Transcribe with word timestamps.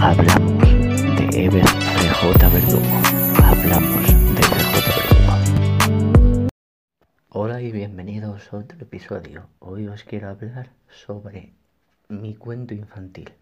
hablamos 0.00 0.62
de 1.16 1.50
FJ 1.50 2.48
Verdugo. 2.52 2.84
Hablamos 3.42 4.06
de 4.34 4.42
FJ 4.42 4.86
Verdugo. 4.96 6.48
Hola 7.30 7.60
y 7.60 7.72
bienvenidos 7.72 8.52
a 8.52 8.58
otro 8.58 8.78
episodio. 8.80 9.48
Hoy 9.60 9.86
os 9.88 10.04
quiero 10.04 10.28
hablar 10.28 10.70
sobre 10.88 11.52
mi 12.08 12.34
cuento 12.34 12.74
infantil. 12.74 13.32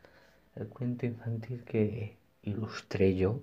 El 0.56 0.68
cuento 0.68 1.06
infantil 1.06 1.64
que 1.64 2.16
ilustré 2.42 3.16
yo 3.16 3.40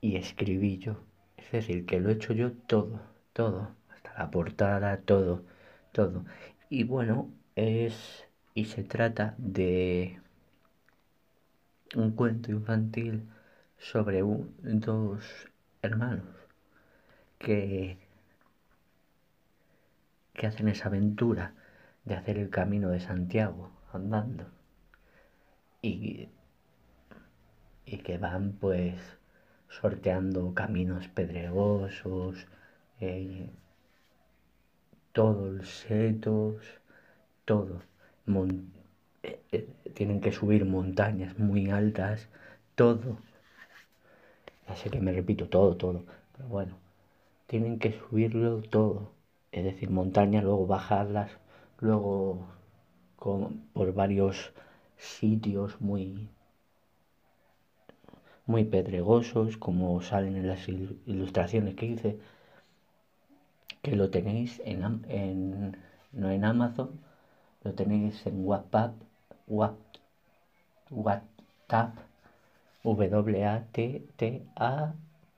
y 0.00 0.16
escribí 0.16 0.78
yo. 0.78 0.96
Es 1.36 1.50
decir, 1.52 1.86
que 1.86 2.00
lo 2.00 2.10
he 2.10 2.14
hecho 2.14 2.32
yo 2.32 2.52
todo, 2.52 3.00
todo, 3.32 3.70
hasta 3.94 4.14
la 4.14 4.30
portada, 4.30 4.98
todo, 4.98 5.44
todo. 5.92 6.24
Y 6.68 6.84
bueno, 6.84 7.30
es 7.56 8.26
y 8.54 8.66
se 8.66 8.82
trata 8.82 9.34
de 9.38 10.20
un 11.96 12.12
cuento 12.12 12.50
infantil 12.50 13.28
sobre 13.78 14.22
dos 14.22 15.48
hermanos 15.82 16.26
que, 17.38 17.98
que 20.34 20.46
hacen 20.46 20.68
esa 20.68 20.88
aventura 20.88 21.54
de 22.04 22.14
hacer 22.14 22.38
el 22.38 22.50
camino 22.50 22.90
de 22.90 23.00
Santiago 23.00 23.70
andando 23.92 24.46
y, 25.82 26.28
y 27.84 27.98
que 27.98 28.18
van 28.18 28.52
pues 28.52 28.94
sorteando 29.68 30.52
caminos 30.54 31.08
pedregosos, 31.08 32.46
eh, 33.00 33.50
todos 35.12 35.68
setos, 35.68 36.62
todo. 37.44 37.82
Eh, 39.22 39.40
eh, 39.52 39.68
tienen 40.00 40.22
que 40.22 40.32
subir 40.32 40.64
montañas 40.64 41.38
muy 41.38 41.68
altas, 41.68 42.30
todo. 42.74 43.18
Así 44.66 44.88
que 44.88 44.98
me 44.98 45.12
repito, 45.12 45.46
todo, 45.50 45.76
todo. 45.76 46.06
Pero 46.34 46.48
bueno, 46.48 46.78
tienen 47.46 47.78
que 47.78 47.92
subirlo 47.92 48.62
todo. 48.62 49.10
Es 49.52 49.62
decir, 49.62 49.90
montañas, 49.90 50.42
luego 50.42 50.66
bajarlas, 50.66 51.30
luego 51.80 52.46
por 53.18 53.92
varios 53.92 54.54
sitios 54.96 55.78
muy 55.82 56.30
muy 58.46 58.64
pedregosos, 58.64 59.58
como 59.58 60.00
salen 60.00 60.34
en 60.34 60.48
las 60.48 60.66
ilustraciones 60.66 61.74
que 61.74 61.84
hice, 61.84 62.18
que 63.82 63.96
lo 63.96 64.08
tenéis 64.08 64.62
en, 64.64 65.04
en 65.10 65.76
no 66.12 66.30
en 66.30 66.46
Amazon, 66.46 66.88
lo 67.64 67.74
tenéis 67.74 68.26
en 68.26 68.46
WhatsApp, 68.46 68.94
WhatsApp, 70.90 71.94
w 72.84 73.44
a 73.44 73.64
t 73.72 74.06
t 74.16 74.42
a 74.56 74.94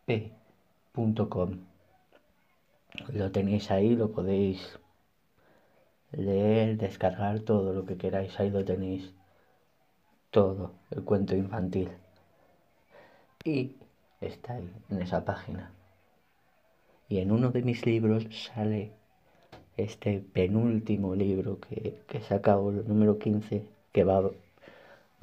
p.com. 0.06 1.50
Lo 3.08 3.30
tenéis 3.32 3.70
ahí, 3.70 3.96
lo 3.96 4.12
podéis 4.12 4.78
leer, 6.12 6.76
descargar 6.76 7.40
todo 7.40 7.72
lo 7.72 7.86
que 7.86 7.96
queráis, 7.96 8.38
ahí 8.38 8.50
lo 8.50 8.64
tenéis 8.64 9.12
todo, 10.30 10.72
el 10.90 11.02
cuento 11.04 11.34
infantil. 11.34 11.90
Y 13.44 13.76
está 14.20 14.54
ahí, 14.54 14.70
en 14.90 15.02
esa 15.02 15.24
página. 15.24 15.72
Y 17.08 17.18
en 17.18 17.32
uno 17.32 17.50
de 17.50 17.62
mis 17.62 17.84
libros 17.86 18.26
sale 18.54 18.92
este 19.76 20.20
penúltimo 20.20 21.14
libro 21.14 21.58
que, 21.60 22.02
que 22.06 22.18
he 22.18 22.22
sacado, 22.22 22.70
el 22.70 22.86
número 22.86 23.18
15, 23.18 23.66
que 23.92 24.04
va, 24.04 24.30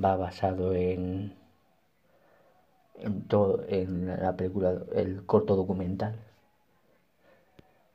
va 0.03 0.15
basado 0.17 0.73
en, 0.75 1.33
en, 2.99 3.23
todo, 3.27 3.65
en 3.67 4.07
la 4.07 4.35
película, 4.35 4.77
el 4.95 5.25
corto 5.25 5.55
documental. 5.55 6.15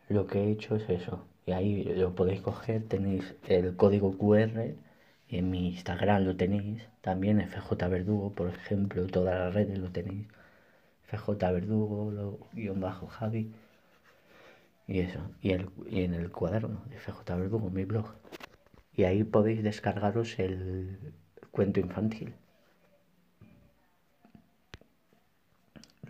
Lo 0.09 0.27
que 0.27 0.45
he 0.45 0.51
hecho 0.51 0.77
es 0.77 0.89
eso. 0.89 1.25
Y 1.47 1.53
ahí 1.53 1.85
lo 1.85 2.15
podéis 2.15 2.41
coger, 2.41 2.85
tenéis 2.89 3.35
el 3.47 3.77
código 3.77 4.17
QR, 4.17 4.75
en 5.29 5.51
mi 5.51 5.69
Instagram 5.69 6.25
lo 6.25 6.37
tenéis, 6.37 6.83
también 7.01 7.41
FJ 7.41 7.89
Verdugo, 7.89 8.33
por 8.33 8.49
ejemplo, 8.49 9.07
todas 9.07 9.39
las 9.39 9.55
redes 9.55 9.79
lo 9.79 9.91
tenéis. 9.91 10.27
FJ 11.11 11.53
Verdugo, 11.53 12.11
lo, 12.11 12.39
guion 12.53 12.81
bajo 12.81 13.07
Javi. 13.07 13.53
Y 14.87 15.01
eso, 15.01 15.21
y, 15.43 15.53
el, 15.53 15.69
en 15.91 16.15
el 16.15 16.31
cuaderno 16.31 16.83
de 16.91 16.99
FJ 16.99 17.37
Verdugo, 17.37 17.71
mi 17.71 17.85
blog. 17.85 18.15
Y 18.97 19.05
ahí 19.05 19.25
podéis 19.25 19.63
descargaros 19.63 20.39
el 20.39 20.99
cuento 21.51 21.81
infantil. 21.81 22.35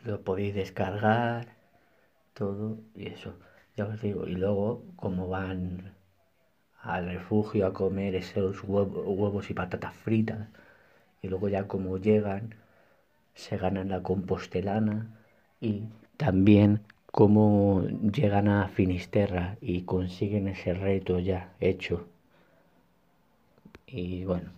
Lo 0.04 0.20
podéis 0.22 0.54
descargar, 0.54 1.46
todo, 2.34 2.78
y 2.94 3.06
eso, 3.08 3.38
ya 3.76 3.86
os 3.86 4.00
digo. 4.02 4.26
Y 4.26 4.34
luego, 4.36 4.84
como 4.96 5.28
van 5.28 5.94
al 6.82 7.06
refugio 7.06 7.66
a 7.66 7.72
comer 7.72 8.14
esos 8.14 8.62
huevos 8.64 9.50
y 9.50 9.54
patatas 9.54 9.94
fritas, 9.96 10.48
y 11.22 11.28
luego 11.28 11.48
ya 11.48 11.66
como 11.66 11.96
llegan, 11.98 12.54
se 13.34 13.56
ganan 13.56 13.88
la 13.88 14.02
compostelana 14.02 15.08
y 15.60 15.84
también 16.16 16.80
cómo 17.06 17.82
llegan 18.12 18.48
a 18.48 18.68
Finisterra 18.68 19.56
y 19.60 19.82
consiguen 19.82 20.48
ese 20.48 20.74
reto 20.74 21.18
ya 21.18 21.54
hecho. 21.60 22.08
Y 23.96 24.24
bueno, 24.24 24.50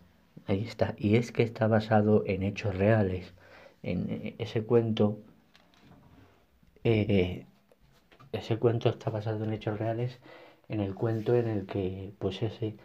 ahí 0.46 0.64
está. 0.64 0.94
Y 0.96 1.16
es 1.16 1.30
que 1.30 1.42
está 1.42 1.66
basado 1.66 2.22
en 2.24 2.42
hechos 2.42 2.74
reales. 2.74 3.34
En 3.82 4.34
ese 4.38 4.64
cuento, 4.64 5.18
eh, 6.84 7.44
ese 8.32 8.58
cuento 8.58 8.88
está 8.88 9.10
basado 9.10 9.44
en 9.44 9.52
hechos 9.52 9.78
reales, 9.78 10.20
en 10.70 10.80
el 10.80 10.94
cuento 10.94 11.34
en 11.34 11.48
el 11.48 11.66
que, 11.66 12.12
pues 12.18 12.42
ese, 12.42 12.76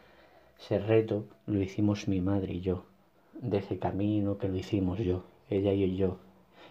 ese 0.59 0.79
reto 0.79 1.25
lo 1.45 1.61
hicimos 1.61 2.09
mi 2.09 2.19
madre 2.19 2.55
y 2.55 2.59
yo, 2.59 2.83
de 3.41 3.59
ese 3.59 3.79
camino 3.79 4.37
que 4.37 4.49
lo 4.49 4.57
hicimos 4.57 4.99
yo, 4.99 5.23
ella 5.49 5.71
y 5.71 5.95
yo. 5.95 6.19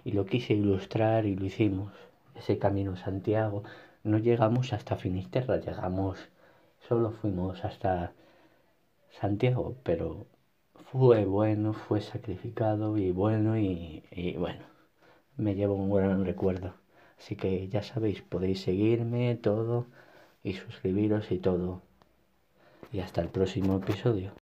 Y 0.05 0.13
lo 0.13 0.27
quise 0.27 0.53
ilustrar 0.53 1.25
y 1.25 1.37
lo 1.37 1.47
hicimos 1.47 1.91
ese 2.37 2.59
camino 2.59 2.97
Santiago, 2.97 3.63
no 4.05 4.19
llegamos 4.19 4.75
hasta 4.75 4.97
Finisterra, 4.97 5.57
llegamos, 5.57 6.19
solo 6.87 7.13
fuimos 7.13 7.65
hasta 7.65 8.13
Santiago, 9.11 9.77
pero 9.83 10.27
fue 10.91 11.25
bueno, 11.25 11.73
fue 11.73 12.01
sacrificado 12.01 12.99
y 12.99 13.11
bueno 13.13 13.59
y, 13.59 14.05
y 14.11 14.37
bueno, 14.37 14.65
me 15.37 15.55
llevo 15.55 15.75
un 15.75 15.89
buen 15.89 16.25
recuerdo. 16.25 16.75
Así 17.19 17.37
que 17.37 17.69
ya 17.69 17.83
sabéis, 17.83 18.23
podéis 18.23 18.63
seguirme 18.63 19.37
todo 19.37 19.87
y 20.43 20.55
suscribiros 20.55 21.31
y 21.33 21.39
todo. 21.39 21.83
Y 22.93 23.01
hasta 23.01 23.21
el 23.21 23.29
próximo 23.29 23.77
episodio. 23.77 24.40